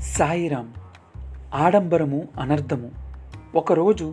[0.00, 0.74] సాయిరాం
[1.54, 2.90] ఆడంబరము అనర్థము.
[3.54, 4.12] ఒకరోజు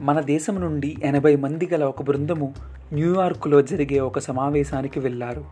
[0.00, 2.54] మన దేశం నుండి ఎనభై మంది గల ఒక బృందము
[2.92, 5.44] న్యూయార్క్లో జరిగే ఒక సమావేశానికి వెళ్ళారు.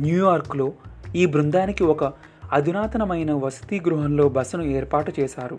[0.00, 0.72] న్యూయార్క్లో
[1.16, 2.04] ఈ బృందానికి ఒక
[2.52, 5.58] అధునాతనమైన వసతి గృహంలో బసను ఏర్పాటు చేశారు.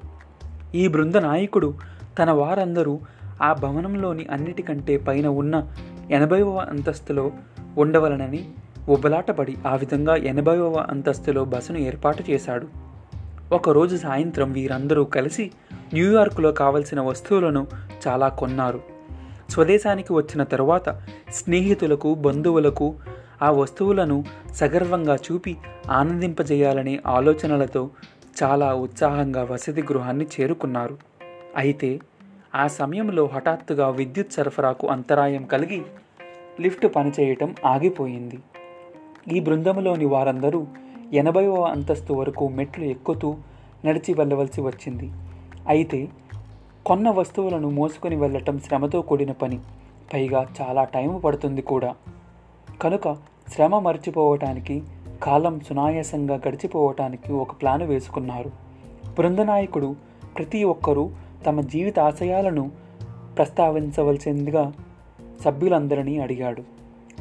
[0.76, 1.74] ఈ బృంద నాయకుడు
[2.20, 3.00] తన వారందరూ
[3.42, 5.68] ఆ భవనంలోని అన్నిటికంటే పైన ఉన్న
[6.12, 7.32] ఎనభైవ అంతస్తులో
[7.78, 8.50] ఉండవలనని
[8.90, 12.87] ఉబలాటపడి ఆ విధంగా ఎనభైవ అంతస్తులో బసను ఏర్పాటు చేశాడు.
[13.52, 15.52] ఒకరోజు సాయంత్రం వీరందరూ కలిసి
[15.94, 17.68] న్యూయార్క్లో కావలసిన వస్తువులను
[18.08, 18.82] చాలా కొన్నారు.
[19.50, 20.90] స్వదేశానికి వచ్చిన తరువాత
[21.30, 22.96] స్నేహితులకు బంధువులకు
[23.42, 24.24] ఆ వస్తువులను
[24.54, 25.58] సగర్వంగా చూపి
[25.90, 27.90] ఆనందింపజేయాలనే ఆలోచనలతో
[28.44, 30.98] చాలా ఉత్సాహంగా వసతి గృహాన్ని చేరుకున్నారు.
[31.58, 32.00] అయితే
[32.56, 35.82] ఆ సమయంలో హఠాత్తుగా విద్యుత్ సరఫరాకు అంతరాయం కలిగి
[36.62, 38.40] లిఫ్ట్ పనిచేయటం ఆగిపోయింది.
[39.32, 40.68] ఈ బృందంలోని వారందరూ
[41.14, 43.36] ఎనభైవ అంతస్తు వరకు మెట్లు ఎక్కుతూ
[43.86, 45.12] నడిచి వెళ్ళవలసి వచ్చింది.
[45.68, 46.08] అయితే
[46.86, 49.60] కొన్న వస్తువులను మోసుకొని వెళ్ళటం శ్రమతో కూడిన పని.
[50.14, 51.96] పైగా చాలా టైం పడుతుంది కూడా.
[52.82, 53.14] కనుక
[53.54, 54.84] శ్రమ మర్చిపోవటానికి
[55.24, 58.52] కాలం సునాయాసంగా గడిచిపోవటానికి ఒక ప్లాను వేసుకున్నారు.
[59.18, 59.96] బృందనాయకుడు
[60.38, 61.10] ప్రతి ఒక్కరూ
[61.46, 62.72] తమ జీవిత ఆశయాలను
[63.38, 64.74] ప్రస్తావించవలసిందిగా
[65.42, 66.64] సభ్యులందరినీ అడిగాడు.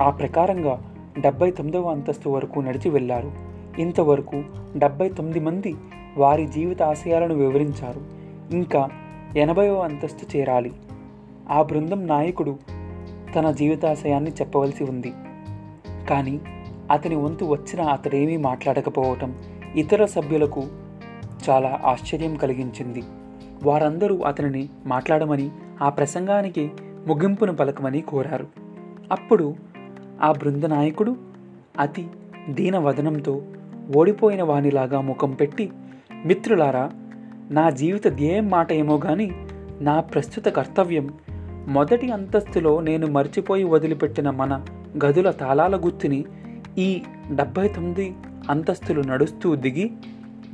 [0.02, 3.45] ఆ ప్రకారంగా డెబ్బై తొమ్మిదవ అంతస్తు వరకు నడిచి వెళ్ళారు.
[3.78, 4.44] ఇంతవరకు
[4.77, 5.74] డెబ్బై తొమ్మిది మంది
[6.16, 8.00] వారి జీవిత ఆశయాలను వివరించారు.
[8.55, 8.88] ఇంకా
[9.36, 10.72] ఎనభైవ అంతస్తు చేరాలి.
[11.50, 12.58] ఆ బృందం నాయకుడు
[13.36, 15.12] తన జీవితాశయాన్ని చెప్పవలసి ఉంది.
[16.10, 16.41] కానీ
[16.91, 19.34] అతని వంతు వచ్చిన అతడేమీ మాట్లాడకపోవటం
[19.77, 20.62] ఇతర సభ్యులకు
[21.50, 23.02] చాలా ఆశ్చర్యం కలిగించింది.
[23.62, 25.50] వారందరూ అతనిని మాట్లాడమని
[25.83, 26.70] ఆ ప్రసంగానికి
[27.06, 28.46] ముగింపును పలకమని కోరారు.
[29.12, 29.55] అప్పుడు
[30.22, 31.16] ఆ బృంద నాయకుడు
[31.78, 32.06] అతి
[32.48, 33.42] దీనవదనంతో
[33.95, 35.70] ఓడిపోయిన వానిలాగా ముఖం పెట్టి
[36.27, 36.91] మిత్రులారా
[37.51, 39.33] నా జీవిత ధ్యేయం మాట ఏమో గాని
[39.80, 41.13] నా ప్రస్తుత కర్తవ్యం
[41.69, 44.64] మొదటి అంతస్తులో నేను మర్చిపోయి వదిలిపెట్టిన మన
[45.05, 46.25] గదుల తాళాల గుర్తుని
[46.79, 47.02] ఈ
[47.33, 48.14] డెబ్భై తొమ్మిది
[48.51, 49.92] అంతస్తులు నడుస్తూ దిగి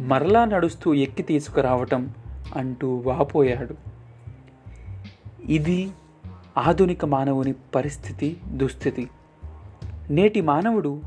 [0.00, 2.10] మరలా నడుస్తూ ఎక్కి తీసుకురావటం
[2.56, 3.74] అంటూ వాపోయాడు.
[5.52, 5.90] ఇది
[6.58, 9.08] ఆధునిక మానవుని పరిస్థితి దుస్థితి.
[10.10, 11.00] నేటి మానవుడు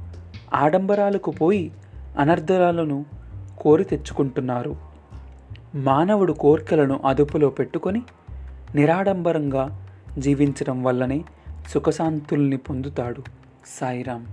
[0.53, 1.71] ఆడంబరాలకు పోయి
[2.17, 3.05] అనర్ధరాలను
[3.61, 4.75] కోరి తెచ్చుకుంటున్నారు.
[5.75, 8.01] మానవుడు కోర్కెలను అదుపులో పెట్టుకొని
[8.75, 9.87] నిరాడంబరంగా
[10.17, 11.23] జీవించడం వల్లనే
[11.69, 13.23] సుఖశాంతుల్ని పొందుతాడు
[13.81, 14.25] సాయిరామ్